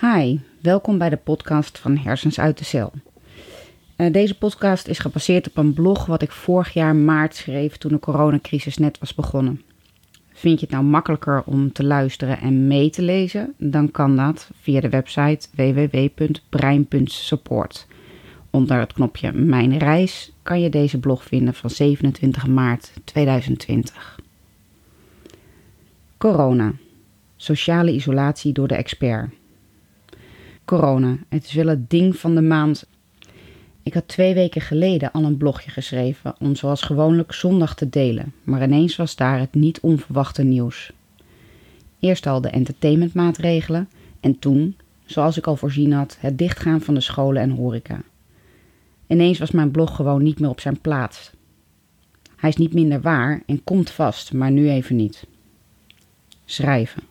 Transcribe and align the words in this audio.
Hi, 0.00 0.38
welkom 0.60 0.98
bij 0.98 1.08
de 1.08 1.16
podcast 1.16 1.78
van 1.78 1.96
Hersens 1.96 2.40
uit 2.40 2.58
de 2.58 2.64
Cel. 2.64 2.92
Uh, 3.96 4.12
deze 4.12 4.38
podcast 4.38 4.86
is 4.86 4.98
gebaseerd 4.98 5.48
op 5.48 5.56
een 5.56 5.72
blog 5.72 6.06
wat 6.06 6.22
ik 6.22 6.30
vorig 6.30 6.72
jaar 6.72 6.96
maart 6.96 7.34
schreef 7.34 7.76
toen 7.76 7.92
de 7.92 7.98
coronacrisis 7.98 8.78
net 8.78 8.98
was 8.98 9.14
begonnen. 9.14 9.62
Vind 10.32 10.60
je 10.60 10.66
het 10.66 10.74
nou 10.74 10.84
makkelijker 10.84 11.42
om 11.46 11.72
te 11.72 11.84
luisteren 11.84 12.40
en 12.40 12.66
mee 12.66 12.90
te 12.90 13.02
lezen? 13.02 13.54
Dan 13.56 13.90
kan 13.90 14.16
dat 14.16 14.50
via 14.60 14.80
de 14.80 14.88
website 14.88 15.48
www.brein.support. 15.54 17.86
Onder 18.50 18.78
het 18.78 18.92
knopje 18.92 19.32
Mijn 19.32 19.78
reis 19.78 20.32
kan 20.42 20.60
je 20.60 20.70
deze 20.70 20.98
blog 20.98 21.24
vinden 21.24 21.54
van 21.54 21.70
27 21.70 22.46
maart 22.46 22.92
2020. 23.04 24.20
Corona. 26.18 26.72
Sociale 27.36 27.92
isolatie 27.92 28.52
door 28.52 28.68
de 28.68 28.74
expert. 28.74 29.38
Corona. 30.70 31.18
Het 31.28 31.44
is 31.44 31.52
wel 31.52 31.66
het 31.66 31.90
ding 31.90 32.16
van 32.16 32.34
de 32.34 32.40
maand. 32.40 32.86
Ik 33.82 33.94
had 33.94 34.08
twee 34.08 34.34
weken 34.34 34.60
geleden 34.60 35.12
al 35.12 35.24
een 35.24 35.36
blogje 35.36 35.70
geschreven 35.70 36.34
om 36.38 36.56
zoals 36.56 36.82
gewoonlijk 36.82 37.32
zondag 37.32 37.74
te 37.74 37.88
delen, 37.88 38.32
maar 38.42 38.62
ineens 38.62 38.96
was 38.96 39.16
daar 39.16 39.38
het 39.38 39.54
niet 39.54 39.80
onverwachte 39.80 40.42
nieuws. 40.42 40.92
Eerst 41.98 42.26
al 42.26 42.40
de 42.40 42.48
entertainmentmaatregelen 42.48 43.88
en 44.20 44.38
toen, 44.38 44.76
zoals 45.04 45.36
ik 45.36 45.46
al 45.46 45.56
voorzien 45.56 45.92
had, 45.92 46.16
het 46.20 46.38
dichtgaan 46.38 46.80
van 46.80 46.94
de 46.94 47.00
scholen 47.00 47.42
en 47.42 47.50
horeca. 47.50 48.02
Ineens 49.06 49.38
was 49.38 49.50
mijn 49.50 49.70
blog 49.70 49.96
gewoon 49.96 50.22
niet 50.22 50.40
meer 50.40 50.50
op 50.50 50.60
zijn 50.60 50.80
plaats. 50.80 51.30
Hij 52.36 52.50
is 52.50 52.56
niet 52.56 52.74
minder 52.74 53.00
waar 53.00 53.42
en 53.46 53.64
komt 53.64 53.90
vast, 53.90 54.32
maar 54.32 54.50
nu 54.50 54.70
even 54.70 54.96
niet. 54.96 55.26
Schrijven. 56.44 57.02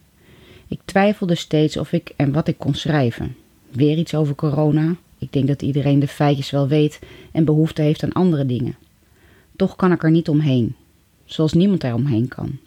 Ik 0.67 0.79
twijfelde 0.85 1.35
steeds 1.35 1.77
of 1.77 1.91
ik 1.91 2.13
en 2.15 2.31
wat 2.31 2.47
ik 2.47 2.57
kon 2.57 2.73
schrijven. 2.73 3.35
Weer 3.71 3.97
iets 3.97 4.15
over 4.15 4.35
corona. 4.35 4.95
Ik 5.17 5.33
denk 5.33 5.47
dat 5.47 5.61
iedereen 5.61 5.99
de 5.99 6.07
feitjes 6.07 6.49
wel 6.49 6.67
weet 6.67 6.99
en 7.31 7.45
behoefte 7.45 7.81
heeft 7.81 8.03
aan 8.03 8.11
andere 8.11 8.45
dingen. 8.45 8.75
Toch 9.55 9.75
kan 9.75 9.91
ik 9.91 10.03
er 10.03 10.11
niet 10.11 10.29
omheen, 10.29 10.75
zoals 11.25 11.53
niemand 11.53 11.83
er 11.83 11.93
omheen 11.93 12.27
kan. 12.27 12.57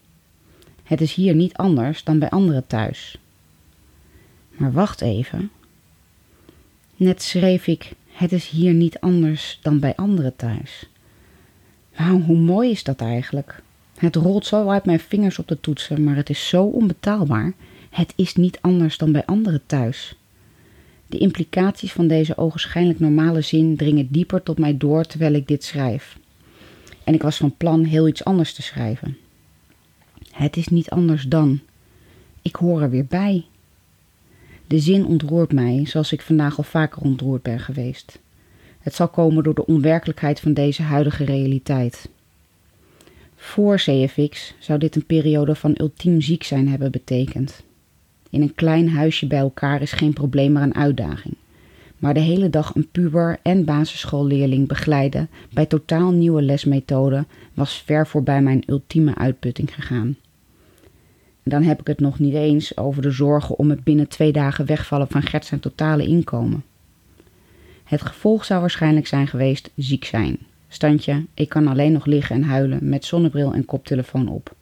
Het 0.82 1.00
is 1.00 1.14
hier 1.14 1.34
niet 1.34 1.54
anders 1.54 2.04
dan 2.04 2.18
bij 2.18 2.30
anderen 2.30 2.66
thuis. 2.66 3.18
Maar 4.50 4.72
wacht 4.72 5.00
even. 5.00 5.50
Net 6.96 7.22
schreef 7.22 7.66
ik: 7.66 7.92
Het 8.12 8.32
is 8.32 8.48
hier 8.48 8.74
niet 8.74 9.00
anders 9.00 9.58
dan 9.62 9.78
bij 9.78 9.96
anderen 9.96 10.36
thuis. 10.36 10.88
Nou, 11.98 12.22
hoe 12.22 12.38
mooi 12.38 12.70
is 12.70 12.84
dat 12.84 13.00
eigenlijk? 13.00 13.62
Het 13.94 14.16
rolt 14.16 14.46
zo 14.46 14.68
uit 14.68 14.84
mijn 14.84 15.00
vingers 15.00 15.38
op 15.38 15.48
de 15.48 15.60
toetsen, 15.60 16.04
maar 16.04 16.16
het 16.16 16.30
is 16.30 16.48
zo 16.48 16.64
onbetaalbaar. 16.64 17.52
Het 17.90 18.12
is 18.16 18.34
niet 18.34 18.58
anders 18.60 18.98
dan 18.98 19.12
bij 19.12 19.24
anderen 19.24 19.62
thuis. 19.66 20.16
De 21.12 21.18
implicaties 21.18 21.92
van 21.92 22.06
deze 22.06 22.36
ogenschijnlijk 22.36 23.00
normale 23.00 23.40
zin 23.40 23.76
dringen 23.76 24.08
dieper 24.10 24.42
tot 24.42 24.58
mij 24.58 24.76
door 24.76 25.04
terwijl 25.04 25.32
ik 25.32 25.48
dit 25.48 25.64
schrijf. 25.64 26.18
En 27.04 27.14
ik 27.14 27.22
was 27.22 27.36
van 27.36 27.56
plan 27.56 27.84
heel 27.84 28.08
iets 28.08 28.24
anders 28.24 28.54
te 28.54 28.62
schrijven. 28.62 29.16
Het 30.30 30.56
is 30.56 30.68
niet 30.68 30.90
anders 30.90 31.22
dan. 31.22 31.60
Ik 32.42 32.56
hoor 32.56 32.82
er 32.82 32.90
weer 32.90 33.06
bij. 33.06 33.44
De 34.66 34.78
zin 34.78 35.06
ontroert 35.06 35.52
mij, 35.52 35.86
zoals 35.86 36.12
ik 36.12 36.20
vandaag 36.20 36.56
al 36.56 36.64
vaker 36.64 37.02
ontroerd 37.02 37.42
ben 37.42 37.60
geweest. 37.60 38.18
Het 38.80 38.94
zal 38.94 39.08
komen 39.08 39.44
door 39.44 39.54
de 39.54 39.66
onwerkelijkheid 39.66 40.40
van 40.40 40.54
deze 40.54 40.82
huidige 40.82 41.24
realiteit. 41.24 42.08
Voor 43.36 43.76
CFX 43.76 44.54
zou 44.58 44.78
dit 44.78 44.96
een 44.96 45.06
periode 45.06 45.54
van 45.54 45.74
ultiem 45.76 46.20
ziek 46.20 46.42
zijn 46.42 46.68
hebben 46.68 46.90
betekend. 46.90 47.62
In 48.32 48.42
een 48.42 48.54
klein 48.54 48.88
huisje 48.88 49.26
bij 49.26 49.38
elkaar 49.38 49.82
is 49.82 49.92
geen 49.92 50.12
probleem, 50.12 50.52
maar 50.52 50.62
een 50.62 50.74
uitdaging. 50.74 51.34
Maar 51.98 52.14
de 52.14 52.20
hele 52.20 52.50
dag 52.50 52.74
een 52.74 52.88
puber 52.90 53.38
en 53.42 53.64
basisschoolleerling 53.64 54.68
begeleiden 54.68 55.28
bij 55.50 55.66
totaal 55.66 56.10
nieuwe 56.10 56.42
lesmethoden 56.42 57.26
was 57.54 57.82
ver 57.86 58.06
voorbij 58.06 58.42
mijn 58.42 58.62
ultieme 58.66 59.14
uitputting 59.14 59.74
gegaan. 59.74 60.16
En 61.42 61.50
dan 61.50 61.62
heb 61.62 61.80
ik 61.80 61.86
het 61.86 62.00
nog 62.00 62.18
niet 62.18 62.34
eens 62.34 62.76
over 62.76 63.02
de 63.02 63.10
zorgen 63.10 63.58
om 63.58 63.70
het 63.70 63.84
binnen 63.84 64.08
twee 64.08 64.32
dagen 64.32 64.66
wegvallen 64.66 65.08
van 65.08 65.22
Gert 65.22 65.44
zijn 65.44 65.60
totale 65.60 66.06
inkomen. 66.06 66.64
Het 67.84 68.02
gevolg 68.02 68.44
zou 68.44 68.60
waarschijnlijk 68.60 69.06
zijn 69.06 69.26
geweest 69.26 69.70
ziek 69.76 70.04
zijn. 70.04 70.38
Standje, 70.68 71.24
ik 71.34 71.48
kan 71.48 71.66
alleen 71.66 71.92
nog 71.92 72.06
liggen 72.06 72.36
en 72.36 72.42
huilen 72.42 72.88
met 72.88 73.04
zonnebril 73.04 73.54
en 73.54 73.64
koptelefoon 73.64 74.28
op 74.28 74.54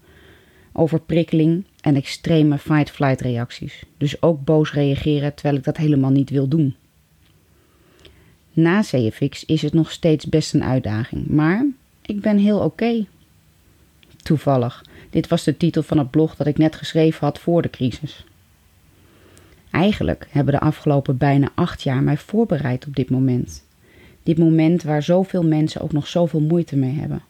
overprikkeling 0.72 1.64
en 1.80 1.96
extreme 1.96 2.58
fight-flight 2.58 3.20
reacties. 3.20 3.82
Dus 3.96 4.22
ook 4.22 4.44
boos 4.44 4.72
reageren 4.72 5.34
terwijl 5.34 5.56
ik 5.56 5.64
dat 5.64 5.76
helemaal 5.76 6.10
niet 6.10 6.30
wil 6.30 6.48
doen. 6.48 6.74
Na 8.52 8.80
CFX 8.80 9.44
is 9.44 9.62
het 9.62 9.72
nog 9.72 9.90
steeds 9.90 10.26
best 10.26 10.54
een 10.54 10.64
uitdaging, 10.64 11.26
maar 11.26 11.66
ik 12.02 12.20
ben 12.20 12.38
heel 12.38 12.58
oké. 12.58 13.06
Toevallig, 14.22 14.84
dit 15.10 15.28
was 15.28 15.44
de 15.44 15.56
titel 15.56 15.82
van 15.82 15.98
het 15.98 16.10
blog 16.10 16.36
dat 16.36 16.46
ik 16.46 16.58
net 16.58 16.76
geschreven 16.76 17.26
had 17.26 17.38
voor 17.38 17.62
de 17.62 17.70
crisis. 17.70 18.24
Eigenlijk 19.70 20.26
hebben 20.30 20.54
de 20.54 20.60
afgelopen 20.60 21.16
bijna 21.16 21.52
acht 21.54 21.82
jaar 21.82 22.02
mij 22.02 22.16
voorbereid 22.16 22.86
op 22.86 22.96
dit 22.96 23.10
moment. 23.10 23.64
Dit 24.22 24.38
moment 24.38 24.82
waar 24.82 25.02
zoveel 25.02 25.44
mensen 25.44 25.80
ook 25.80 25.92
nog 25.92 26.06
zoveel 26.06 26.40
moeite 26.40 26.76
mee 26.76 26.94
hebben 26.94 27.22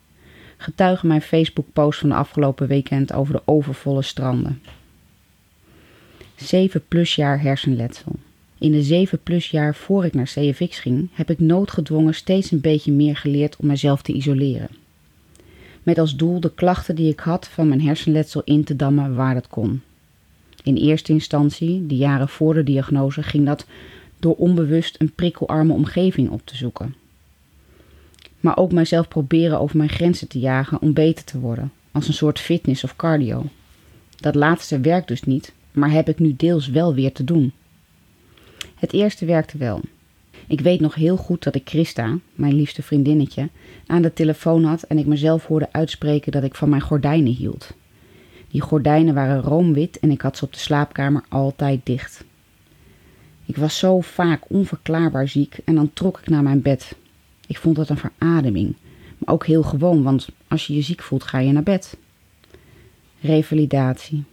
getuigen 0.63 1.09
mijn 1.09 1.23
Facebook-post 1.23 1.99
van 1.99 2.09
de 2.09 2.15
afgelopen 2.15 2.67
weekend 2.67 3.13
over 3.13 3.35
de 3.35 3.43
overvolle 3.45 4.03
stranden. 4.03 4.63
7 6.37 6.83
plus 6.89 7.15
jaar 7.15 7.41
hersenletsel. 7.41 8.13
In 8.59 8.73
de 8.73 8.83
7 8.83 9.23
plus 9.23 9.51
jaar 9.51 9.75
voor 9.75 10.05
ik 10.05 10.15
naar 10.15 10.25
CFX 10.25 10.79
ging, 10.79 11.09
heb 11.13 11.31
ik 11.31 11.39
noodgedwongen 11.39 12.15
steeds 12.15 12.51
een 12.51 12.61
beetje 12.61 12.93
meer 12.93 13.17
geleerd 13.17 13.57
om 13.57 13.67
mezelf 13.67 14.03
te 14.03 14.13
isoleren. 14.13 14.69
Met 15.83 15.99
als 15.99 16.17
doel 16.17 16.41
de 16.41 16.55
klachten 16.55 16.95
die 16.95 17.13
ik 17.13 17.21
had 17.21 17.49
van 17.49 17.69
mijn 17.69 17.83
hersenletsel 17.83 18.43
in 18.45 18.65
te 18.65 18.77
dammen 18.77 19.15
waar 19.15 19.35
dat 19.35 19.49
kon. 19.49 19.83
In 20.63 20.77
eerste 20.77 21.13
instantie, 21.13 21.87
de 21.87 21.97
jaren 21.97 22.29
voor 22.29 22.55
de 22.55 22.63
diagnose, 22.63 23.23
ging 23.23 23.47
dat 23.47 23.67
door 24.19 24.35
onbewust 24.35 24.97
een 24.99 25.13
prikkelarme 25.13 25.73
omgeving 25.73 26.31
op 26.31 26.41
te 26.45 26.57
zoeken 26.57 26.95
maar 28.41 28.57
ook 28.57 28.73
mijzelf 28.73 29.09
proberen 29.09 29.61
over 29.61 29.77
mijn 29.77 29.89
grenzen 29.89 30.29
te 30.29 30.39
jagen 30.39 30.81
om 30.81 30.93
beter 30.93 31.25
te 31.25 31.39
worden, 31.39 31.73
als 31.93 32.09
een 32.09 32.15
soort 32.15 32.39
fitness 32.39 32.85
of 32.85 32.97
cardio. 32.97 33.45
Dat 34.17 34.35
laatste 34.35 34.81
werkt 34.81 35.09
dus 35.09 35.23
niet, 35.23 35.53
maar 35.73 35.91
heb 35.91 36.09
ik 36.09 36.19
nu 36.19 36.35
deels 36.37 36.69
wel 36.69 36.95
weer 36.95 37.13
te 37.13 37.25
doen. 37.25 37.53
Het 38.75 38.93
eerste 38.93 39.25
werkte 39.25 39.59
wel. 39.59 39.81
Ik 40.47 40.61
weet 40.61 40.81
nog 40.81 40.95
heel 40.95 41.17
goed 41.17 41.43
dat 41.43 41.55
ik 41.55 41.69
Christa, 41.69 42.19
mijn 42.35 42.55
liefste 42.55 42.83
vriendinnetje, 42.83 43.49
aan 43.87 44.03
de 44.03 44.13
telefoon 44.13 44.65
had 44.65 44.83
en 44.83 44.99
ik 44.99 45.07
mezelf 45.07 45.47
hoorde 45.47 45.69
uitspreken 45.73 46.33
dat 46.33 46.43
ik 46.43 46.55
van 46.55 46.69
mijn 46.69 46.83
gordijnen 46.83 47.33
hield. 47.33 47.75
Die 48.51 48.61
gordijnen 48.61 49.15
waren 49.15 49.41
roomwit 49.41 49.99
en 49.99 50.11
ik 50.11 50.21
had 50.21 50.37
ze 50.37 50.45
op 50.45 50.53
de 50.53 50.59
slaapkamer 50.59 51.25
altijd 51.29 51.81
dicht. 51.85 52.25
Ik 53.47 53.57
was 53.57 53.79
zo 53.79 54.01
vaak 54.01 54.43
onverklaarbaar 54.49 55.29
ziek 55.29 55.59
en 55.65 55.75
dan 55.75 55.91
trok 55.93 56.19
ik 56.19 56.29
naar 56.29 56.43
mijn 56.43 56.63
bed, 56.63 56.97
ik 57.51 57.59
vond 57.59 57.77
het 57.77 57.89
een 57.89 57.97
verademing. 57.97 58.75
Maar 59.19 59.35
ook 59.35 59.47
heel 59.47 59.63
gewoon, 59.63 60.03
want 60.03 60.29
als 60.49 60.67
je 60.67 60.75
je 60.75 60.83
ziek 60.83 61.03
voelt, 61.03 61.25
ga 61.25 61.39
je 61.39 61.53
naar 61.53 61.63
bed. 61.63 61.97
Revalidatie. 63.21 64.25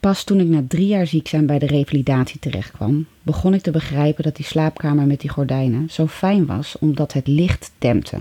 Pas 0.00 0.24
toen 0.24 0.40
ik 0.40 0.46
na 0.46 0.64
drie 0.68 0.86
jaar 0.86 1.06
ziek 1.06 1.28
zijn 1.28 1.46
bij 1.46 1.58
de 1.58 1.66
revalidatie 1.66 2.40
terechtkwam, 2.40 3.06
begon 3.22 3.54
ik 3.54 3.62
te 3.62 3.70
begrijpen 3.70 4.24
dat 4.24 4.36
die 4.36 4.44
slaapkamer 4.44 5.06
met 5.06 5.20
die 5.20 5.30
gordijnen 5.30 5.90
zo 5.90 6.06
fijn 6.06 6.46
was 6.46 6.78
omdat 6.78 7.12
het 7.12 7.26
licht 7.26 7.72
dempte. 7.78 8.18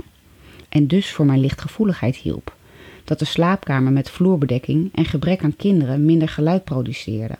En 0.69 0.87
dus 0.87 1.11
voor 1.11 1.25
mijn 1.25 1.39
lichtgevoeligheid 1.39 2.15
hielp. 2.15 2.55
Dat 3.03 3.19
de 3.19 3.25
slaapkamer 3.25 3.91
met 3.91 4.09
vloerbedekking 4.09 4.89
en 4.93 5.05
gebrek 5.05 5.43
aan 5.43 5.55
kinderen 5.55 6.05
minder 6.05 6.29
geluid 6.29 6.63
produceerde. 6.63 7.37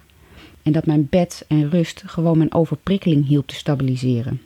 En 0.64 0.72
dat 0.72 0.86
mijn 0.86 1.08
bed 1.10 1.46
en 1.48 1.70
rust 1.70 2.04
gewoon 2.06 2.38
mijn 2.38 2.54
overprikkeling 2.54 3.28
hielp 3.28 3.48
te 3.48 3.56
stabiliseren. 3.56 4.42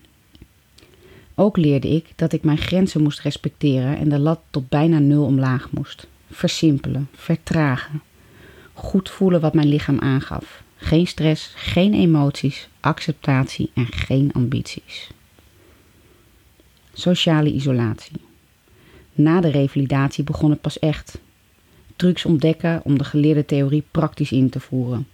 Ook 1.35 1.57
leerde 1.57 1.87
ik 1.87 2.11
dat 2.15 2.33
ik 2.33 2.43
mijn 2.43 2.57
grenzen 2.57 3.03
moest 3.03 3.19
respecteren 3.19 3.97
en 3.97 4.09
de 4.09 4.19
lat 4.19 4.39
tot 4.49 4.69
bijna 4.69 4.99
nul 4.99 5.25
omlaag 5.25 5.71
moest. 5.71 6.07
Versimpelen, 6.31 7.09
vertragen. 7.13 8.01
Goed 8.73 9.09
voelen 9.09 9.41
wat 9.41 9.53
mijn 9.53 9.67
lichaam 9.67 9.99
aangaf. 9.99 10.63
Geen 10.75 11.07
stress, 11.07 11.53
geen 11.55 11.93
emoties, 11.93 12.69
acceptatie 12.79 13.71
en 13.73 13.85
geen 13.85 14.33
ambities. 14.33 15.09
Sociale 16.93 17.51
isolatie. 17.51 18.17
Na 19.13 19.41
de 19.41 19.49
revalidatie 19.49 20.23
begon 20.23 20.49
het 20.49 20.61
pas 20.61 20.79
echt. 20.79 21.19
Trucs 21.95 22.25
ontdekken 22.25 22.81
om 22.83 22.97
de 22.97 23.03
geleerde 23.03 23.45
theorie 23.45 23.83
praktisch 23.91 24.31
in 24.31 24.49
te 24.49 24.59
voeren. 24.59 25.07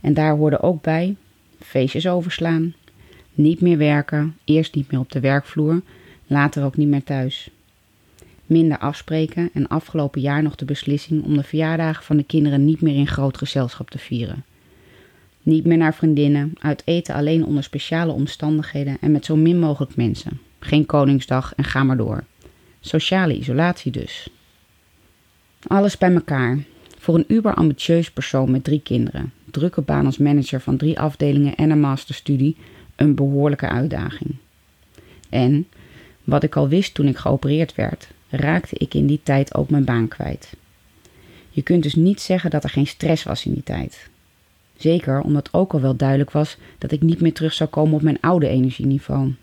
En 0.00 0.14
daar 0.14 0.36
hoorde 0.36 0.62
ook 0.62 0.82
bij 0.82 1.16
feestjes 1.60 2.08
overslaan, 2.08 2.74
niet 3.34 3.60
meer 3.60 3.78
werken, 3.78 4.36
eerst 4.44 4.74
niet 4.74 4.90
meer 4.90 5.00
op 5.00 5.12
de 5.12 5.20
werkvloer, 5.20 5.82
later 6.26 6.64
ook 6.64 6.76
niet 6.76 6.88
meer 6.88 7.04
thuis. 7.04 7.50
Minder 8.46 8.78
afspreken 8.78 9.50
en 9.52 9.68
afgelopen 9.68 10.20
jaar 10.20 10.42
nog 10.42 10.54
de 10.54 10.64
beslissing 10.64 11.24
om 11.24 11.36
de 11.36 11.42
verjaardagen 11.42 12.04
van 12.04 12.16
de 12.16 12.24
kinderen 12.24 12.64
niet 12.64 12.80
meer 12.80 12.94
in 12.94 13.06
groot 13.06 13.38
gezelschap 13.38 13.90
te 13.90 13.98
vieren. 13.98 14.44
Niet 15.42 15.64
meer 15.64 15.76
naar 15.76 15.94
vriendinnen, 15.94 16.52
uit 16.58 16.82
eten 16.84 17.14
alleen 17.14 17.44
onder 17.44 17.62
speciale 17.62 18.12
omstandigheden 18.12 18.96
en 19.00 19.12
met 19.12 19.24
zo 19.24 19.36
min 19.36 19.58
mogelijk 19.58 19.96
mensen. 19.96 20.40
Geen 20.58 20.86
Koningsdag 20.86 21.54
en 21.54 21.64
ga 21.64 21.84
maar 21.84 21.96
door. 21.96 22.24
Sociale 22.80 23.36
isolatie 23.36 23.92
dus. 23.92 24.28
Alles 25.66 25.98
bij 25.98 26.12
elkaar. 26.12 26.58
Voor 26.98 27.14
een 27.14 27.24
uber-ambitieus 27.28 28.10
persoon 28.10 28.50
met 28.50 28.64
drie 28.64 28.80
kinderen, 28.80 29.32
drukke 29.50 29.80
baan 29.80 30.06
als 30.06 30.18
manager 30.18 30.60
van 30.60 30.76
drie 30.76 30.98
afdelingen 30.98 31.54
en 31.54 31.70
een 31.70 31.80
masterstudie, 31.80 32.56
een 33.02 33.14
behoorlijke 33.14 33.68
uitdaging. 33.68 34.34
En, 35.28 35.66
wat 36.24 36.42
ik 36.42 36.56
al 36.56 36.68
wist 36.68 36.94
toen 36.94 37.06
ik 37.06 37.16
geopereerd 37.16 37.74
werd, 37.74 38.08
raakte 38.28 38.76
ik 38.78 38.94
in 38.94 39.06
die 39.06 39.20
tijd 39.22 39.54
ook 39.54 39.70
mijn 39.70 39.84
baan 39.84 40.08
kwijt. 40.08 40.52
Je 41.50 41.62
kunt 41.62 41.82
dus 41.82 41.94
niet 41.94 42.20
zeggen 42.20 42.50
dat 42.50 42.64
er 42.64 42.70
geen 42.70 42.86
stress 42.86 43.22
was 43.22 43.46
in 43.46 43.52
die 43.52 43.62
tijd. 43.62 44.10
Zeker 44.76 45.20
omdat 45.20 45.48
ook 45.52 45.72
al 45.72 45.80
wel 45.80 45.96
duidelijk 45.96 46.30
was 46.30 46.56
dat 46.78 46.92
ik 46.92 47.02
niet 47.02 47.20
meer 47.20 47.32
terug 47.32 47.52
zou 47.52 47.70
komen 47.70 47.94
op 47.94 48.02
mijn 48.02 48.20
oude 48.20 48.48
energieniveau. 48.48 49.34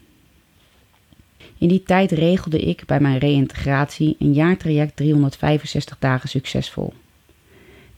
In 1.57 1.67
die 1.67 1.83
tijd 1.83 2.11
regelde 2.11 2.59
ik 2.59 2.85
bij 2.85 2.99
mijn 2.99 3.17
reïntegratie 3.17 4.15
een 4.19 4.33
jaartraject 4.33 4.95
365 4.95 5.97
dagen 5.99 6.29
succesvol. 6.29 6.93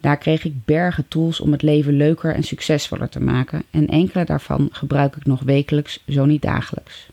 Daar 0.02 0.18
kreeg 0.18 0.44
ik 0.44 0.66
bergen 0.66 1.08
tools 1.08 1.40
om 1.40 1.52
het 1.52 1.62
leven 1.62 1.94
leuker 1.94 2.36
en 2.36 2.44
succesvoller 2.44 3.10
te 3.10 3.20
maken 3.20 3.64
en 3.70 3.88
enkele 3.88 4.26
daarvan 4.26 4.70
gebruik 4.72 5.16
ik 5.16 5.26
nog 5.26 5.42
wekelijks, 5.42 6.04
zo 6.08 6.26
niet 6.26 6.42
dagelijks. 6.42 7.10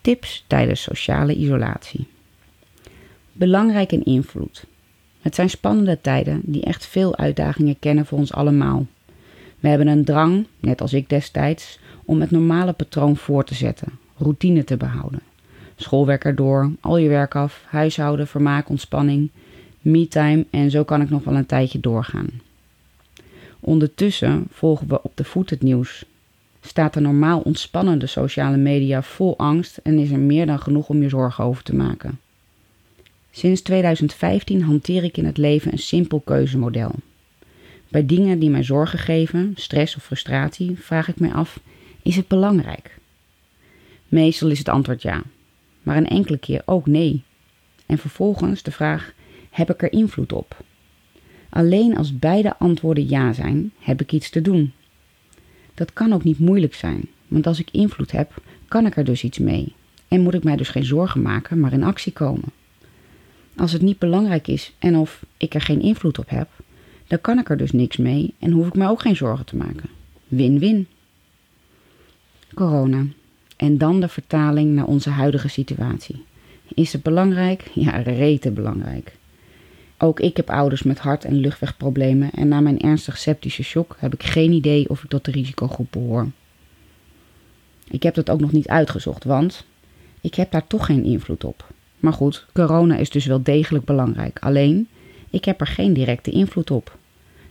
Tips 0.00 0.44
tijdens 0.46 0.82
sociale 0.82 1.34
isolatie. 1.34 2.06
Belangrijk 3.32 3.92
en 3.92 4.04
invloed. 4.04 4.64
Het 5.20 5.34
zijn 5.34 5.50
spannende 5.50 6.00
tijden 6.00 6.40
die 6.44 6.62
echt 6.62 6.86
veel 6.86 7.16
uitdagingen 7.16 7.78
kennen 7.78 8.06
voor 8.06 8.18
ons 8.18 8.32
allemaal. 8.32 8.86
We 9.60 9.68
hebben 9.68 9.86
een 9.86 10.04
drang, 10.04 10.46
net 10.60 10.80
als 10.80 10.92
ik 10.92 11.08
destijds, 11.08 11.78
om 12.04 12.20
het 12.20 12.30
normale 12.30 12.72
patroon 12.72 13.16
voor 13.16 13.44
te 13.44 13.54
zetten, 13.54 13.98
routine 14.16 14.64
te 14.64 14.76
behouden. 14.76 15.20
Schoolwerk 15.76 16.24
erdoor, 16.24 16.72
al 16.80 16.96
je 16.96 17.08
werk 17.08 17.34
af, 17.34 17.64
huishouden, 17.66 18.26
vermaak, 18.26 18.68
ontspanning, 18.68 19.30
me-time 19.80 20.46
en 20.50 20.70
zo 20.70 20.84
kan 20.84 21.00
ik 21.00 21.10
nog 21.10 21.24
wel 21.24 21.36
een 21.36 21.46
tijdje 21.46 21.80
doorgaan. 21.80 22.28
Ondertussen 23.60 24.46
volgen 24.50 24.88
we 24.88 25.02
op 25.02 25.12
de 25.14 25.24
voet 25.24 25.50
het 25.50 25.62
nieuws. 25.62 26.04
Staat 26.60 26.94
de 26.94 27.00
normaal 27.00 27.40
ontspannende 27.40 28.06
sociale 28.06 28.56
media 28.56 29.02
vol 29.02 29.38
angst 29.38 29.76
en 29.76 29.98
is 29.98 30.10
er 30.10 30.18
meer 30.18 30.46
dan 30.46 30.60
genoeg 30.60 30.88
om 30.88 31.02
je 31.02 31.08
zorgen 31.08 31.44
over 31.44 31.62
te 31.62 31.74
maken. 31.74 32.18
Sinds 33.30 33.62
2015 33.62 34.62
hanteer 34.62 35.04
ik 35.04 35.16
in 35.16 35.24
het 35.24 35.36
leven 35.36 35.72
een 35.72 35.78
simpel 35.78 36.20
keuzemodel. 36.20 36.90
Bij 37.88 38.06
dingen 38.06 38.38
die 38.38 38.50
mij 38.50 38.62
zorgen 38.62 38.98
geven, 38.98 39.52
stress 39.56 39.96
of 39.96 40.02
frustratie, 40.02 40.78
vraag 40.78 41.08
ik 41.08 41.20
mij 41.20 41.32
af: 41.32 41.60
is 42.02 42.16
het 42.16 42.28
belangrijk? 42.28 42.98
Meestal 44.08 44.50
is 44.50 44.58
het 44.58 44.68
antwoord 44.68 45.02
ja, 45.02 45.22
maar 45.82 45.96
een 45.96 46.08
enkele 46.08 46.38
keer 46.38 46.62
ook 46.64 46.86
nee. 46.86 47.22
En 47.86 47.98
vervolgens 47.98 48.62
de 48.62 48.70
vraag: 48.70 49.12
heb 49.58 49.70
ik 49.70 49.82
er 49.82 49.92
invloed 49.92 50.32
op? 50.32 50.64
Alleen 51.48 51.96
als 51.96 52.18
beide 52.18 52.58
antwoorden 52.58 53.08
ja 53.08 53.32
zijn, 53.32 53.72
heb 53.78 54.00
ik 54.00 54.12
iets 54.12 54.30
te 54.30 54.42
doen. 54.42 54.72
Dat 55.74 55.92
kan 55.92 56.12
ook 56.12 56.24
niet 56.24 56.38
moeilijk 56.38 56.74
zijn, 56.74 57.08
want 57.28 57.46
als 57.46 57.58
ik 57.58 57.70
invloed 57.70 58.12
heb, 58.12 58.42
kan 58.68 58.86
ik 58.86 58.96
er 58.96 59.04
dus 59.04 59.24
iets 59.24 59.38
mee. 59.38 59.72
En 60.08 60.20
moet 60.20 60.34
ik 60.34 60.44
mij 60.44 60.56
dus 60.56 60.68
geen 60.68 60.84
zorgen 60.84 61.22
maken, 61.22 61.60
maar 61.60 61.72
in 61.72 61.82
actie 61.82 62.12
komen. 62.12 62.48
Als 63.56 63.72
het 63.72 63.82
niet 63.82 63.98
belangrijk 63.98 64.48
is 64.48 64.72
en 64.78 64.96
of 64.96 65.24
ik 65.36 65.54
er 65.54 65.60
geen 65.60 65.80
invloed 65.80 66.18
op 66.18 66.28
heb, 66.30 66.48
dan 67.06 67.20
kan 67.20 67.38
ik 67.38 67.50
er 67.50 67.56
dus 67.56 67.72
niks 67.72 67.96
mee 67.96 68.34
en 68.38 68.50
hoef 68.50 68.66
ik 68.66 68.74
me 68.74 68.88
ook 68.88 69.00
geen 69.00 69.16
zorgen 69.16 69.46
te 69.46 69.56
maken. 69.56 69.88
Win-win. 70.28 70.86
Corona. 72.54 73.06
En 73.56 73.78
dan 73.78 74.00
de 74.00 74.08
vertaling 74.08 74.74
naar 74.74 74.86
onze 74.86 75.10
huidige 75.10 75.48
situatie. 75.48 76.24
Is 76.74 76.92
het 76.92 77.02
belangrijk? 77.02 77.70
Ja, 77.74 77.96
rete 77.96 78.50
belangrijk. 78.50 79.16
Ook 79.98 80.20
ik 80.20 80.36
heb 80.36 80.50
ouders 80.50 80.82
met 80.82 80.98
hart- 80.98 81.24
en 81.24 81.34
luchtwegproblemen 81.34 82.30
en 82.30 82.48
na 82.48 82.60
mijn 82.60 82.80
ernstig 82.80 83.18
septische 83.18 83.62
shock 83.62 83.96
heb 83.98 84.14
ik 84.14 84.22
geen 84.22 84.52
idee 84.52 84.88
of 84.88 85.02
ik 85.02 85.10
tot 85.10 85.24
de 85.24 85.30
risicogroep 85.30 85.86
behoor. 85.90 86.28
Ik 87.90 88.02
heb 88.02 88.14
dat 88.14 88.30
ook 88.30 88.40
nog 88.40 88.52
niet 88.52 88.68
uitgezocht, 88.68 89.24
want 89.24 89.64
ik 90.20 90.34
heb 90.34 90.50
daar 90.50 90.66
toch 90.66 90.86
geen 90.86 91.04
invloed 91.04 91.44
op. 91.44 91.66
Maar 91.98 92.12
goed, 92.12 92.46
corona 92.52 92.96
is 92.96 93.10
dus 93.10 93.26
wel 93.26 93.42
degelijk 93.42 93.84
belangrijk. 93.84 94.38
Alleen, 94.38 94.88
ik 95.30 95.44
heb 95.44 95.60
er 95.60 95.66
geen 95.66 95.92
directe 95.92 96.30
invloed 96.30 96.70
op. 96.70 96.96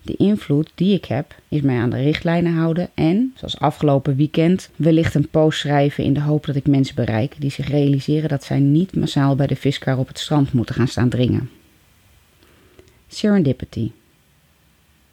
De 0.01 0.15
invloed 0.15 0.71
die 0.75 0.93
ik 0.93 1.05
heb, 1.05 1.35
is 1.47 1.61
mij 1.61 1.77
aan 1.79 1.89
de 1.89 2.01
richtlijnen 2.01 2.53
houden 2.53 2.89
en, 2.93 3.33
zoals 3.35 3.59
afgelopen 3.59 4.15
weekend, 4.15 4.69
wellicht 4.75 5.15
een 5.15 5.29
post 5.29 5.59
schrijven 5.59 6.03
in 6.03 6.13
de 6.13 6.21
hoop 6.21 6.45
dat 6.45 6.55
ik 6.55 6.67
mensen 6.67 6.95
bereik 6.95 7.35
die 7.39 7.51
zich 7.51 7.67
realiseren 7.67 8.29
dat 8.29 8.43
zij 8.43 8.59
niet 8.59 8.95
massaal 8.95 9.35
bij 9.35 9.47
de 9.47 9.55
viskar 9.55 9.97
op 9.97 10.07
het 10.07 10.19
strand 10.19 10.53
moeten 10.53 10.75
gaan 10.75 10.87
staan 10.87 11.09
dringen. 11.09 11.49
Serendipity. 13.07 13.91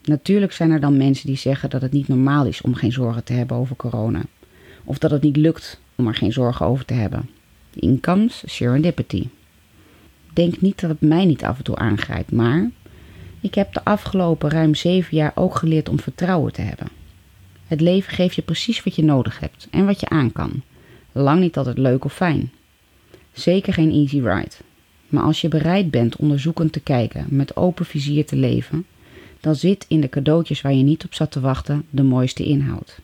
Natuurlijk 0.05 0.53
zijn 0.53 0.71
er 0.71 0.81
dan 0.81 0.97
mensen 0.97 1.27
die 1.27 1.37
zeggen 1.37 1.71
dat 1.71 1.83
het 1.83 1.93
niet 1.93 2.09
normaal 2.09 2.47
is 2.47 2.61
om 2.61 2.75
geen 2.75 2.93
zorgen 2.93 3.25
te 3.25 3.33
hebben 3.33 3.57
over 3.57 3.77
corona. 3.77 4.23
Of 4.85 4.99
dat 4.99 5.11
het 5.11 5.23
niet 5.23 5.37
lukt 5.37 5.81
om 5.95 6.07
er 6.07 6.15
geen 6.15 6.33
zorgen 6.33 6.67
over 6.67 6.85
te 6.85 6.95
hebben. 6.95 7.31
Incomes 7.75 8.43
serendipity. 8.47 9.29
Denk 10.33 10.61
niet 10.61 10.81
dat 10.81 10.91
het 10.91 11.01
mij 11.01 11.25
niet 11.25 11.45
af 11.45 11.59
en 11.59 11.65
toe 11.65 11.77
aangrijpt, 11.77 12.33
maar 12.33 12.71
ik 13.41 13.55
heb 13.55 13.73
de 13.73 13.85
afgelopen 13.85 14.51
ruim 14.51 14.75
zeven 14.75 15.17
jaar 15.17 15.33
ook 15.35 15.57
geleerd 15.57 15.89
om 15.89 16.01
vertrouwen 16.01 16.53
te 16.53 16.63
hebben. 16.63 16.89
Het 17.67 17.81
leven 17.81 18.13
geeft 18.13 18.35
je 18.35 18.43
precies 18.43 18.83
wat 18.83 18.97
je 18.97 19.05
nodig 19.05 19.41
hebt 19.41 19.69
en 19.71 19.87
wat 19.87 20.01
je 20.01 20.09
aan 20.09 20.33
kan. 20.33 20.63
Lang 21.13 21.41
niet 21.41 21.57
altijd 21.57 21.79
leuk 21.79 22.05
of 22.05 22.15
fijn. 22.15 22.53
Zeker 23.33 23.73
geen 23.73 23.91
easy 23.91 24.21
ride. 24.21 24.57
Maar 25.15 25.23
als 25.23 25.41
je 25.41 25.49
bereid 25.49 25.91
bent 25.91 26.17
onderzoekend 26.17 26.73
te 26.73 26.81
kijken, 26.81 27.27
met 27.29 27.57
open 27.57 27.87
vizier 27.87 28.27
te 28.27 28.37
leven, 28.37 28.87
dan 29.41 29.55
zit 29.55 29.85
in 29.89 30.01
de 30.01 30.09
cadeautjes 30.09 30.61
waar 30.61 30.75
je 30.75 30.83
niet 30.83 31.05
op 31.05 31.15
zat 31.15 31.31
te 31.31 31.41
wachten 31.41 31.85
de 31.91 32.03
mooiste 32.03 32.45
inhoud. 32.45 32.99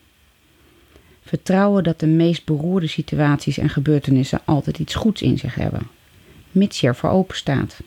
Vertrouwen 1.22 1.84
dat 1.84 2.00
de 2.00 2.06
meest 2.06 2.44
beroerde 2.44 2.86
situaties 2.86 3.58
en 3.58 3.68
gebeurtenissen 3.68 4.40
altijd 4.44 4.78
iets 4.78 4.94
goeds 4.94 5.22
in 5.22 5.38
zich 5.38 5.54
hebben, 5.54 5.82
mits 6.52 6.80
je 6.80 6.86
ervoor 6.86 7.10
open 7.10 7.36
staat. 7.36 7.80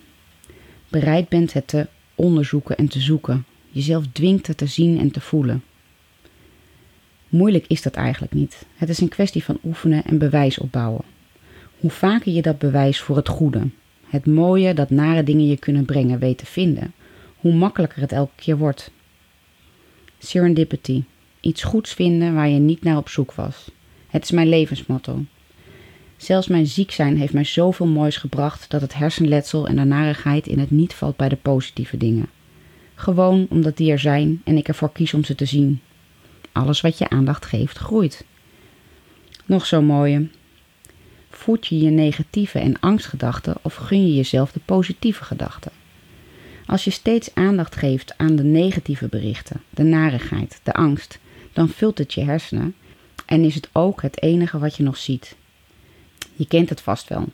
Bereid 0.88 1.30
bent 1.30 1.54
het 1.54 1.68
te 1.68 1.88
onderzoeken 2.16 2.78
en 2.78 2.88
te 2.88 3.00
zoeken, 3.00 3.46
jezelf 3.70 4.06
dwingt 4.12 4.48
het 4.48 4.58
te 4.58 4.68
zien 4.68 5.00
en 5.00 5.12
te 5.12 5.22
voelen. 5.22 5.64
Moeilijk 7.30 7.66
is 7.68 7.82
dat 7.82 7.94
eigenlijk 7.94 8.34
niet. 8.34 8.66
Het 8.76 8.90
is 8.90 9.00
een 9.00 9.10
kwestie 9.10 9.44
van 9.44 9.60
oefenen 9.64 10.04
en 10.04 10.18
bewijs 10.18 10.58
opbouwen. 10.58 11.04
Hoe 11.80 11.92
vaker 11.92 12.32
je 12.32 12.42
dat 12.42 12.58
bewijs 12.58 13.00
voor 13.00 13.16
het 13.16 13.28
goede, 13.28 13.68
het 14.14 14.26
mooie 14.26 14.74
dat 14.74 14.90
nare 14.90 15.24
dingen 15.24 15.48
je 15.48 15.58
kunnen 15.58 15.86
brengen 15.86 16.20
weet 16.20 16.38
te 16.38 16.46
vinden, 16.46 16.94
hoe 17.36 17.54
makkelijker 17.54 18.02
het 18.02 18.12
elke 18.12 18.36
keer 18.36 18.58
wordt. 18.58 18.92
Serendipity. 20.20 21.04
Iets 21.40 21.64
goeds 21.64 21.94
vinden 21.94 22.34
waar 22.34 22.50
je 22.50 22.60
niet 22.60 22.84
naar 22.84 22.98
op 22.98 23.10
zoek 23.10 23.34
was. 23.34 23.72
Het 24.08 24.24
is 24.24 24.32
mijn 24.32 24.50
levensmotto. 24.50 25.24
Zelfs 26.18 26.48
mijn 26.48 26.68
ziek 26.68 26.92
zijn 26.92 27.18
heeft 27.18 27.34
mij 27.34 27.44
zoveel 27.44 27.88
moois 27.88 28.18
gebracht 28.18 28.70
dat 28.70 28.82
het 28.82 28.94
hersenletsel 28.94 29.68
en 29.68 29.76
de 29.76 29.84
narigheid 29.84 30.48
in 30.48 30.60
het 30.60 30.72
niet 30.72 30.94
valt 30.94 31.16
bij 31.16 31.30
de 31.30 31.36
positieve 31.36 31.98
dingen. 31.98 32.30
Gewoon 32.96 33.48
omdat 33.50 33.78
die 33.78 33.92
er 33.92 34.00
zijn 34.00 34.42
en 34.44 34.58
ik 34.58 34.68
ervoor 34.68 34.92
kies 34.92 35.14
om 35.14 35.24
ze 35.24 35.36
te 35.36 35.46
zien. 35.46 35.82
Alles 36.52 36.82
wat 36.82 36.98
je 36.98 37.10
aandacht 37.10 37.46
geeft, 37.46 37.78
groeit. 37.78 38.26
Nog 39.46 39.66
zo 39.66 39.82
mooie. 39.82 40.28
Voed 41.36 41.68
je 41.68 41.80
je 41.80 41.90
negatieve 41.90 42.60
en 42.60 42.80
angstgedachten 42.80 43.56
of 43.62 43.76
gun 43.76 44.08
je 44.08 44.16
jezelf 44.16 44.52
de 44.52 44.60
positieve 44.66 45.24
gedachten? 45.24 45.72
Als 46.66 46.84
je 46.84 46.90
steeds 46.90 47.36
aandacht 47.36 47.76
geeft 47.76 48.14
aan 48.18 48.36
de 48.36 48.44
negatieve 48.44 49.08
berichten, 49.08 49.62
de 49.70 49.84
narigheid, 49.84 50.60
de 50.64 50.74
angst, 50.74 51.20
dan 51.54 51.70
vult 51.70 51.98
het 51.98 52.14
je 52.14 52.22
hersenen 52.22 52.76
en 53.26 53.44
is 53.44 53.56
het 53.56 53.70
ook 53.72 54.02
het 54.02 54.22
enige 54.22 54.60
wat 54.60 54.76
je 54.76 54.84
nog 54.84 54.98
ziet. 54.98 55.36
Je 56.36 56.48
kent 56.48 56.70
het 56.70 56.82
vast 56.82 57.10
wel. 57.10 57.26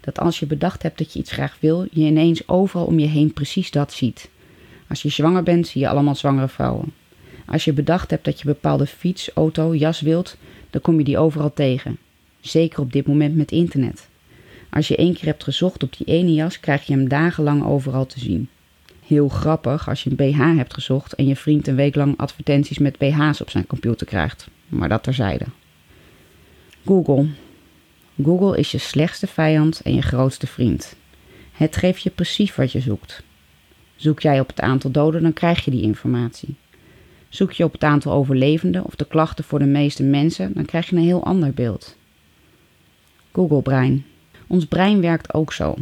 Dat 0.00 0.18
als 0.18 0.38
je 0.38 0.46
bedacht 0.46 0.82
hebt 0.82 0.98
dat 0.98 1.12
je 1.12 1.18
iets 1.18 1.32
graag 1.32 1.56
wil, 1.60 1.86
je 1.90 2.04
ineens 2.04 2.48
overal 2.48 2.86
om 2.86 2.98
je 2.98 3.06
heen 3.06 3.32
precies 3.32 3.70
dat 3.70 3.92
ziet. 3.92 4.28
Als 4.88 5.02
je 5.02 5.08
zwanger 5.08 5.42
bent, 5.42 5.66
zie 5.66 5.80
je 5.80 5.88
allemaal 5.88 6.14
zwangere 6.14 6.48
vrouwen. 6.48 6.92
Als 7.46 7.64
je 7.64 7.72
bedacht 7.72 8.10
hebt 8.10 8.24
dat 8.24 8.38
je 8.40 8.46
bepaalde 8.46 8.86
fiets, 8.86 9.30
auto, 9.34 9.74
jas 9.74 10.00
wilt, 10.00 10.36
dan 10.70 10.80
kom 10.80 10.98
je 10.98 11.04
die 11.04 11.18
overal 11.18 11.52
tegen. 11.52 11.98
Zeker 12.40 12.80
op 12.80 12.92
dit 12.92 13.06
moment 13.06 13.36
met 13.36 13.50
internet. 13.50 14.08
Als 14.70 14.88
je 14.88 14.96
één 14.96 15.14
keer 15.14 15.24
hebt 15.24 15.44
gezocht 15.44 15.82
op 15.82 15.96
die 15.96 16.06
ene 16.06 16.34
jas, 16.34 16.60
krijg 16.60 16.86
je 16.86 16.92
hem 16.92 17.08
dagenlang 17.08 17.64
overal 17.64 18.06
te 18.06 18.20
zien. 18.20 18.48
Heel 19.06 19.28
grappig 19.28 19.88
als 19.88 20.04
je 20.04 20.10
een 20.10 20.16
BH 20.16 20.56
hebt 20.56 20.74
gezocht 20.74 21.12
en 21.12 21.26
je 21.26 21.36
vriend 21.36 21.66
een 21.66 21.74
week 21.74 21.94
lang 21.94 22.14
advertenties 22.16 22.78
met 22.78 22.98
BH's 22.98 23.40
op 23.40 23.50
zijn 23.50 23.66
computer 23.66 24.06
krijgt. 24.06 24.48
Maar 24.68 24.88
dat 24.88 25.02
terzijde. 25.02 25.44
Google. 26.84 27.26
Google 28.22 28.58
is 28.58 28.70
je 28.70 28.78
slechtste 28.78 29.26
vijand 29.26 29.80
en 29.80 29.94
je 29.94 30.02
grootste 30.02 30.46
vriend. 30.46 30.96
Het 31.52 31.76
geeft 31.76 32.02
je 32.02 32.10
precies 32.10 32.54
wat 32.54 32.72
je 32.72 32.80
zoekt. 32.80 33.22
Zoek 33.96 34.20
jij 34.20 34.40
op 34.40 34.48
het 34.48 34.60
aantal 34.60 34.90
doden, 34.90 35.22
dan 35.22 35.32
krijg 35.32 35.64
je 35.64 35.70
die 35.70 35.82
informatie. 35.82 36.54
Zoek 37.28 37.52
je 37.52 37.64
op 37.64 37.72
het 37.72 37.84
aantal 37.84 38.12
overlevenden 38.12 38.84
of 38.84 38.94
de 38.94 39.06
klachten 39.06 39.44
voor 39.44 39.58
de 39.58 39.64
meeste 39.64 40.02
mensen, 40.02 40.52
dan 40.54 40.64
krijg 40.64 40.90
je 40.90 40.96
een 40.96 41.02
heel 41.02 41.24
ander 41.24 41.52
beeld. 41.52 41.96
Google 43.38 43.62
Brein. 43.62 44.04
Ons 44.46 44.66
brein 44.66 45.00
werkt 45.00 45.34
ook 45.34 45.52
zo. 45.52 45.74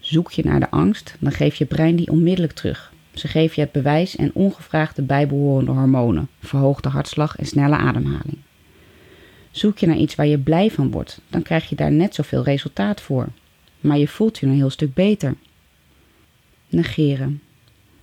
Zoek 0.00 0.30
je 0.30 0.44
naar 0.44 0.60
de 0.60 0.70
angst, 0.70 1.16
dan 1.18 1.32
geeft 1.32 1.56
je 1.56 1.64
brein 1.64 1.96
die 1.96 2.10
onmiddellijk 2.10 2.52
terug. 2.52 2.92
Ze 3.14 3.28
geven 3.28 3.52
je 3.54 3.60
het 3.60 3.72
bewijs 3.72 4.16
en 4.16 4.30
ongevraagd 4.34 4.96
de 4.96 5.02
bijbehorende 5.02 5.70
hormonen, 5.70 6.28
verhoogde 6.40 6.88
hartslag 6.88 7.36
en 7.36 7.46
snelle 7.46 7.76
ademhaling. 7.76 8.36
Zoek 9.50 9.78
je 9.78 9.86
naar 9.86 9.96
iets 9.96 10.14
waar 10.14 10.26
je 10.26 10.38
blij 10.38 10.70
van 10.70 10.90
wordt, 10.90 11.20
dan 11.28 11.42
krijg 11.42 11.68
je 11.68 11.76
daar 11.76 11.92
net 11.92 12.14
zoveel 12.14 12.42
resultaat 12.42 13.00
voor. 13.00 13.28
Maar 13.80 13.98
je 13.98 14.08
voelt 14.08 14.38
je 14.38 14.46
een 14.46 14.52
heel 14.52 14.70
stuk 14.70 14.94
beter. 14.94 15.34
Negeren. 16.68 17.42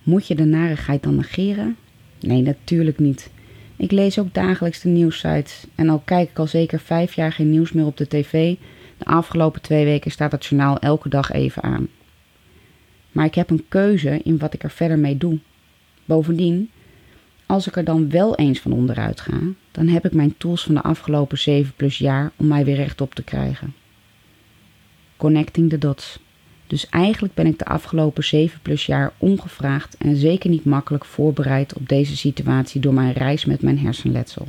Moet 0.02 0.26
je 0.26 0.34
de 0.34 0.44
narigheid 0.44 1.02
dan 1.02 1.16
negeren? 1.16 1.76
Nee, 2.20 2.42
natuurlijk 2.42 2.98
niet. 2.98 3.30
Ik 3.76 3.90
lees 3.90 4.18
ook 4.18 4.34
dagelijks 4.34 4.80
de 4.80 4.88
nieuwssites 4.88 5.64
en 5.74 5.88
al 5.88 6.02
kijk 6.04 6.30
ik 6.30 6.38
al 6.38 6.46
zeker 6.46 6.80
vijf 6.80 7.14
jaar 7.14 7.32
geen 7.32 7.50
nieuws 7.50 7.72
meer 7.72 7.86
op 7.86 7.96
de 7.96 8.08
tv. 8.08 8.56
De 8.98 9.04
afgelopen 9.04 9.60
twee 9.62 9.84
weken 9.84 10.10
staat 10.10 10.32
het 10.32 10.46
journaal 10.46 10.78
elke 10.78 11.08
dag 11.08 11.32
even 11.32 11.62
aan. 11.62 11.88
Maar 13.12 13.24
ik 13.24 13.34
heb 13.34 13.50
een 13.50 13.64
keuze 13.68 14.20
in 14.24 14.38
wat 14.38 14.54
ik 14.54 14.62
er 14.62 14.70
verder 14.70 14.98
mee 14.98 15.16
doe. 15.16 15.38
Bovendien, 16.04 16.70
als 17.46 17.66
ik 17.66 17.76
er 17.76 17.84
dan 17.84 18.10
wel 18.10 18.34
eens 18.34 18.60
van 18.60 18.72
onderuit 18.72 19.20
ga, 19.20 19.38
dan 19.70 19.88
heb 19.88 20.04
ik 20.04 20.12
mijn 20.12 20.34
tools 20.38 20.62
van 20.62 20.74
de 20.74 20.82
afgelopen 20.82 21.38
7 21.38 21.72
plus 21.76 21.98
jaar 21.98 22.32
om 22.36 22.46
mij 22.46 22.64
weer 22.64 22.76
rechtop 22.76 23.14
te 23.14 23.22
krijgen. 23.22 23.74
Connecting 25.16 25.70
the 25.70 25.78
dots. 25.78 26.18
Dus 26.66 26.88
eigenlijk 26.88 27.34
ben 27.34 27.46
ik 27.46 27.58
de 27.58 27.64
afgelopen 27.64 28.24
7 28.24 28.60
plus 28.62 28.86
jaar 28.86 29.12
ongevraagd 29.18 29.96
en 29.96 30.16
zeker 30.16 30.50
niet 30.50 30.64
makkelijk 30.64 31.04
voorbereid 31.04 31.74
op 31.74 31.88
deze 31.88 32.16
situatie 32.16 32.80
door 32.80 32.94
mijn 32.94 33.12
reis 33.12 33.44
met 33.44 33.62
mijn 33.62 33.78
hersenletsel. 33.78 34.46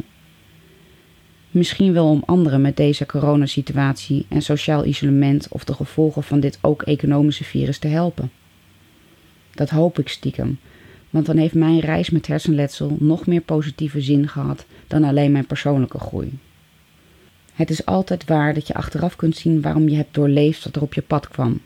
Misschien 1.57 1.93
wel 1.93 2.09
om 2.09 2.23
anderen 2.25 2.61
met 2.61 2.77
deze 2.77 3.05
coronasituatie 3.05 4.25
en 4.29 4.41
sociaal 4.41 4.85
isolement 4.85 5.47
of 5.49 5.63
de 5.63 5.73
gevolgen 5.73 6.23
van 6.23 6.39
dit 6.39 6.57
ook 6.61 6.81
economische 6.81 7.43
virus 7.43 7.77
te 7.77 7.87
helpen. 7.87 8.31
Dat 9.51 9.69
hoop 9.69 9.99
ik 9.99 10.07
stiekem, 10.07 10.59
want 11.09 11.25
dan 11.25 11.37
heeft 11.37 11.53
mijn 11.53 11.79
reis 11.79 12.09
met 12.09 12.27
hersenletsel 12.27 12.95
nog 12.99 13.25
meer 13.25 13.41
positieve 13.41 14.01
zin 14.01 14.27
gehad 14.27 14.65
dan 14.87 15.03
alleen 15.03 15.31
mijn 15.31 15.45
persoonlijke 15.45 15.99
groei. 15.99 16.39
Het 17.53 17.69
is 17.69 17.85
altijd 17.85 18.25
waar 18.25 18.53
dat 18.53 18.67
je 18.67 18.73
achteraf 18.73 19.15
kunt 19.15 19.37
zien 19.37 19.61
waarom 19.61 19.89
je 19.89 19.95
hebt 19.95 20.13
doorleefd 20.13 20.63
wat 20.63 20.75
er 20.75 20.81
op 20.81 20.93
je 20.93 21.01
pad 21.01 21.27
kwam. 21.27 21.61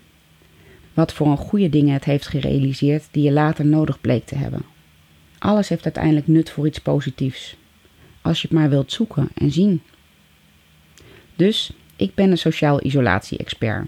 Wat 0.94 1.12
voor 1.12 1.26
een 1.26 1.36
goede 1.36 1.68
dingen 1.68 1.92
het 1.92 2.04
heeft 2.04 2.26
gerealiseerd 2.26 3.04
die 3.10 3.22
je 3.22 3.32
later 3.32 3.66
nodig 3.66 4.00
bleek 4.00 4.26
te 4.26 4.36
hebben. 4.36 4.62
Alles 5.38 5.68
heeft 5.68 5.84
uiteindelijk 5.84 6.26
nut 6.26 6.50
voor 6.50 6.66
iets 6.66 6.80
positiefs. 6.80 7.56
Als 8.22 8.42
je 8.42 8.48
het 8.48 8.56
maar 8.56 8.70
wilt 8.70 8.92
zoeken 8.92 9.28
en 9.34 9.50
zien. 9.50 9.82
Dus, 11.36 11.72
ik 11.96 12.14
ben 12.14 12.30
een 12.30 12.38
sociaal 12.38 12.84
isolatie-expert. 12.84 13.86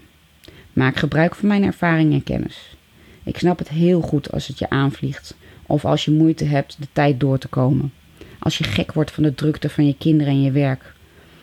Maak 0.73 0.95
gebruik 0.95 1.35
van 1.35 1.47
mijn 1.47 1.63
ervaring 1.63 2.13
en 2.13 2.23
kennis. 2.23 2.75
Ik 3.23 3.37
snap 3.37 3.59
het 3.59 3.69
heel 3.69 4.01
goed 4.01 4.31
als 4.31 4.47
het 4.47 4.59
je 4.59 4.69
aanvliegt 4.69 5.37
of 5.65 5.85
als 5.85 6.05
je 6.05 6.11
moeite 6.11 6.45
hebt 6.45 6.75
de 6.79 6.87
tijd 6.91 7.19
door 7.19 7.37
te 7.37 7.47
komen. 7.47 7.93
Als 8.39 8.57
je 8.57 8.63
gek 8.63 8.93
wordt 8.93 9.11
van 9.11 9.23
de 9.23 9.35
drukte 9.35 9.69
van 9.69 9.85
je 9.85 9.95
kinderen 9.97 10.33
en 10.33 10.41
je 10.41 10.51
werk. 10.51 10.93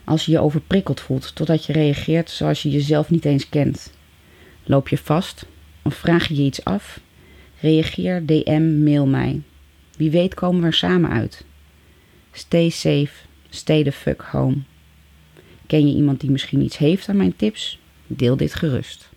Als 0.05 0.25
je 0.25 0.33
je 0.33 0.39
overprikkeld 0.39 1.01
voelt 1.01 1.35
totdat 1.35 1.65
je 1.65 1.73
reageert 1.73 2.31
zoals 2.31 2.63
je 2.63 2.71
jezelf 2.71 3.11
niet 3.11 3.25
eens 3.25 3.49
kent. 3.49 3.93
Loop 4.65 4.89
je 4.89 4.99
vast 4.99 5.47
of 5.83 5.95
vraag 5.95 6.29
je 6.29 6.35
je 6.35 6.43
iets 6.43 6.65
af? 6.65 7.01
Reageer, 7.61 8.27
DM, 8.27 8.83
mail 8.83 9.07
mij. 9.07 9.41
Wie 9.97 10.11
weet 10.11 10.35
komen 10.35 10.61
we 10.61 10.67
er 10.67 10.75
samen 10.75 11.11
uit. 11.11 11.45
Stay 12.33 12.71
safe, 12.71 13.13
stay 13.51 13.83
the 13.83 13.93
fuck 13.93 14.23
home. 14.23 14.57
Ken 15.67 15.87
je 15.89 15.95
iemand 15.95 16.21
die 16.21 16.31
misschien 16.31 16.61
iets 16.61 16.77
heeft 16.77 17.09
aan 17.09 17.17
mijn 17.17 17.37
tips? 17.37 17.79
Deel 18.07 18.37
dit 18.37 18.55
gerust. 18.55 19.12